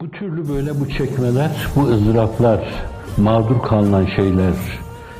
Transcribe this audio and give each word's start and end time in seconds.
Bu 0.00 0.10
türlü 0.10 0.48
böyle 0.48 0.80
bu 0.80 0.88
çekmeler, 0.88 1.50
bu 1.76 1.82
ızdıraplar, 1.82 2.60
mağdur 3.16 3.62
kalınan 3.62 4.06
şeyler, 4.16 4.54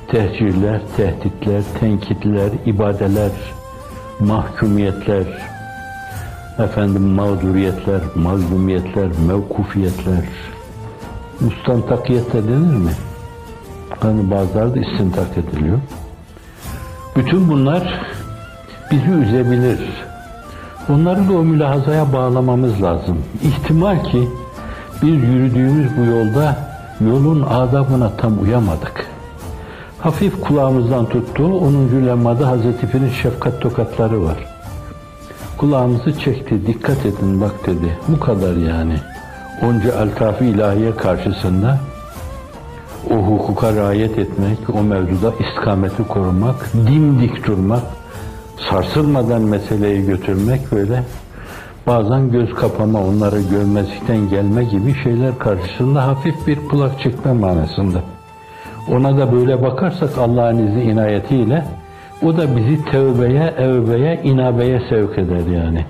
tehcirler, 0.08 0.80
tehditler, 0.96 1.62
tenkitler, 1.80 2.50
ibadeler, 2.66 3.30
mahkumiyetler, 4.20 5.24
efendim 6.58 7.02
mağduriyetler, 7.02 8.00
mazlumiyetler, 8.14 9.08
mevkufiyetler, 9.28 10.24
müstantakiyet 11.40 12.32
de 12.32 12.44
denir 12.44 12.76
mi? 12.76 12.92
Hani 14.00 14.30
bazıları 14.30 14.74
da 14.74 14.80
istintak 14.80 15.38
ediliyor. 15.38 15.78
Bütün 17.16 17.48
bunlar 17.48 18.06
bizi 18.90 19.10
üzebilir. 19.10 19.80
Onları 20.88 21.28
da 21.28 21.32
o 21.32 21.42
mülahazaya 21.42 22.12
bağlamamız 22.12 22.82
lazım. 22.82 23.18
İhtimal 23.42 24.04
ki 24.04 24.28
biz 25.02 25.22
yürüdüğümüz 25.22 25.96
bu 25.96 26.04
yolda 26.04 26.56
yolun 27.00 27.42
adabına 27.42 28.10
tam 28.16 28.42
uyamadık. 28.42 29.06
Hafif 29.98 30.40
kulağımızdan 30.40 31.06
tuttu, 31.06 31.44
10. 31.44 32.06
lemmada 32.06 32.48
Hazreti 32.48 32.86
Pir'in 32.90 33.10
şefkat 33.10 33.60
tokatları 33.60 34.24
var. 34.24 34.36
Kulağımızı 35.58 36.18
çekti, 36.18 36.66
dikkat 36.66 37.06
edin 37.06 37.40
bak 37.40 37.66
dedi. 37.66 37.98
Bu 38.08 38.20
kadar 38.20 38.56
yani. 38.56 38.96
Onca 39.62 40.02
eltaf-ı 40.02 40.44
ilahiye 40.44 40.96
karşısında 40.96 41.78
o 43.10 43.14
hukuka 43.14 43.72
riayet 43.72 44.18
etmek, 44.18 44.58
o 44.74 44.82
mevzuda 44.82 45.32
istikameti 45.40 46.04
korumak, 46.08 46.70
dimdik 46.74 47.46
durmak, 47.46 47.82
sarsılmadan 48.70 49.42
meseleyi 49.42 50.06
götürmek 50.06 50.72
böyle 50.72 51.02
bazen 51.88 52.30
göz 52.30 52.54
kapama, 52.54 53.02
onları 53.04 53.40
görmezlikten 53.40 54.28
gelme 54.30 54.64
gibi 54.64 54.94
şeyler 55.02 55.38
karşısında 55.38 56.06
hafif 56.06 56.46
bir 56.46 56.68
kulak 56.68 57.00
çekme 57.00 57.32
manasında. 57.32 57.98
Ona 58.90 59.18
da 59.18 59.32
böyle 59.32 59.62
bakarsak 59.62 60.18
Allah'ın 60.18 60.66
izni 60.66 60.82
inayetiyle 60.82 61.64
o 62.22 62.36
da 62.36 62.56
bizi 62.56 62.84
tevbeye, 62.84 63.54
evbeye, 63.58 64.20
inabeye 64.24 64.80
sevk 64.88 65.18
eder 65.18 65.46
yani. 65.46 65.84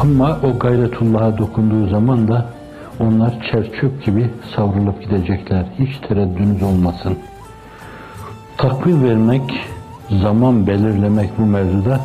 Ama 0.00 0.38
o 0.42 0.58
gayretullah'a 0.58 1.38
dokunduğu 1.38 1.88
zaman 1.88 2.28
da 2.28 2.46
onlar 3.00 3.34
çerçöp 3.52 4.04
gibi 4.04 4.30
savrulup 4.56 5.02
gidecekler. 5.02 5.64
Hiç 5.78 5.96
tereddünüz 6.08 6.62
olmasın. 6.62 7.18
Takvim 8.68 9.04
vermek, 9.04 9.42
zaman 10.22 10.66
belirlemek 10.66 11.30
bu 11.38 11.46
mevzuda 11.46 12.00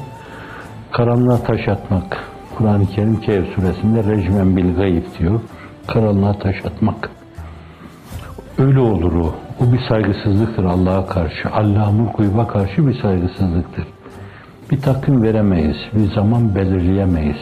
karanlığa 0.92 1.38
taş 1.38 1.68
atmak. 1.68 2.23
Kur'an-ı 2.58 2.88
Kerim 2.88 3.22
Kehf 3.22 3.56
suresinde 3.56 4.03
recmen 4.03 4.58
bil 4.58 4.76
gayb 4.76 5.03
diyor. 5.20 5.40
Karanlığa 5.88 6.34
taş 6.40 6.56
atmak. 6.66 7.12
Öyle 8.58 8.80
olur 8.80 9.14
o. 9.14 9.36
O 9.59 9.73
bir 9.73 9.80
saygısızlıktır 9.90 10.64
Allah'a 10.64 11.06
karşı. 11.06 11.50
Allah'ın 11.50 12.06
kuyba 12.06 12.48
karşı 12.48 12.88
bir 12.88 13.02
saygısızlıktır. 13.02 13.88
Bir 14.72 14.81
takvim 14.81 15.23
veremeyiz. 15.23 15.78
Bir 15.94 16.14
zaman 16.14 16.56
belirleyemeyiz. 16.56 17.42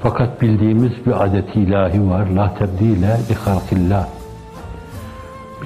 Fakat 0.00 0.42
bildiğimiz 0.42 0.92
bir 1.06 1.24
adeti 1.24 1.60
ilahi 1.60 2.10
var. 2.10 2.26
La 2.26 2.54
tebdile 2.54 3.18
li 3.30 3.34
halkillah. 3.44 4.06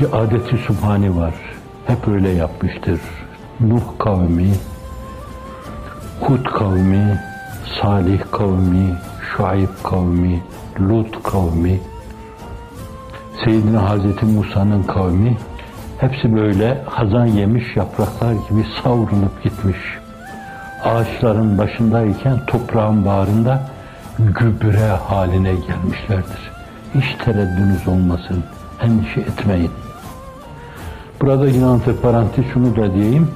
Bir 0.01 0.07
adeti 0.13 0.57
subhani 0.57 1.17
var. 1.17 1.56
Hep 1.87 2.09
öyle 2.09 2.29
yapmıştır. 2.29 3.01
Nuh 3.61 3.99
kavmi, 3.99 4.53
Hud 6.21 6.45
kavmi, 6.45 7.21
Salih 7.81 8.21
kavmi, 8.31 8.95
Şuayb 9.21 9.69
kavmi, 9.83 10.43
Lut 10.81 11.23
kavmi, 11.23 11.81
Seyyidina 13.45 13.91
Hazreti 13.91 14.27
Musa'nın 14.27 14.83
kavmi 14.83 15.37
hepsi 15.99 16.37
böyle 16.37 16.83
hazan 16.87 17.27
yemiş 17.27 17.77
yapraklar 17.77 18.33
gibi 18.33 18.67
savrulup 18.83 19.45
gitmiş. 19.45 19.79
Ağaçların 20.85 21.59
başındayken 21.59 22.47
toprağın 22.47 23.05
bağrında 23.05 23.63
gübre 24.19 24.89
haline 24.89 25.55
gelmişlerdir. 25.55 26.53
Hiç 26.95 27.25
tereddünüz 27.25 27.89
olmasın, 27.89 28.45
endişe 28.83 29.21
etmeyin. 29.21 29.71
Burada 31.27 31.47
yine 31.47 31.65
antiparantez 31.65 32.45
şunu 32.53 32.77
da 32.77 32.95
diyeyim. 32.95 33.29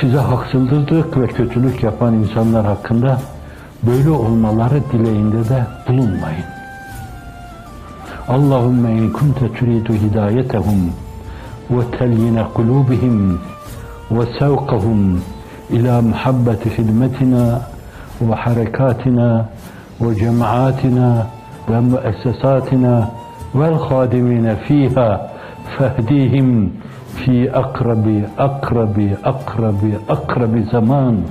Size 0.00 0.18
haksızlık 0.18 1.16
ve 1.16 1.26
kötülük 1.26 1.82
yapan 1.82 2.14
insanlar 2.14 2.66
hakkında 2.66 3.18
böyle 3.82 4.10
olmaları 4.10 4.82
dileğinde 4.92 5.48
de 5.48 5.66
bulunmayın. 5.88 6.44
Allahümme 8.28 8.92
in 8.92 9.12
kunte 9.12 9.52
turidu 9.52 9.92
hidayetehum 9.92 10.92
ve 11.70 11.98
telyine 11.98 12.44
kulubihim 12.54 13.40
ve 14.10 14.26
sevkahum 14.38 15.22
ila 15.70 16.02
muhabbeti 16.02 16.78
hidmetina 16.78 17.60
ve 18.20 18.34
harekatina 18.34 19.48
ve 20.00 20.14
cemaatina 20.14 21.26
ve 21.70 21.80
müessesatina 21.80 23.10
vel 23.54 23.74
hadimine 23.74 24.56
fiha 24.56 25.32
فاهديهم 25.78 26.70
في 27.16 27.50
أقرب 27.50 28.24
أقرب 28.38 29.16
أقرب 29.24 29.92
أقرب 30.08 30.64
زمان 30.72 31.24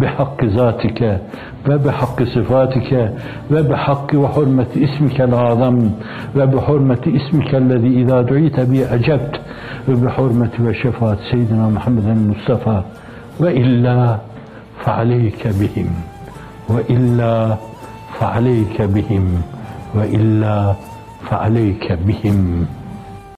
بحق 0.00 0.44
ذاتك 0.44 1.20
وبحق 1.68 2.22
صفاتك 2.22 3.14
وبحق 3.52 4.14
وحرمة 4.14 4.66
اسمك 4.76 5.20
الأعظم 5.20 5.90
وبحرمة 6.36 7.04
اسمك 7.06 7.54
الذي 7.54 8.02
إذا 8.02 8.22
دعيت 8.22 8.60
به 8.60 8.94
أجبت 8.94 9.40
وبحرمة 9.88 10.50
وشفاعة 10.60 11.18
سيدنا 11.30 11.68
محمد 11.68 12.06
المصطفى. 12.06 12.82
وإلا 13.40 14.18
فعليك 14.84 15.48
بهم. 15.60 15.88
وإلا 16.68 17.56
فعليك 18.20 18.82
بهم. 18.82 19.42
وإلا 19.94 20.74
فعليك 21.30 21.98
بهم. 22.06 22.66